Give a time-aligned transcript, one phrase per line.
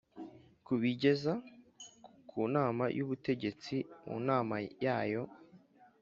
[0.65, 1.33] kubigeza
[2.29, 3.75] ku Nama y ubutegetsi
[4.07, 5.23] mu nama yayo